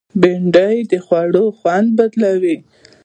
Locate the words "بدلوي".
1.97-2.57